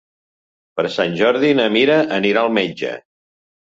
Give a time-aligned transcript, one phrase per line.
[0.79, 2.95] Per Sant Jordi na Mira anirà al metge.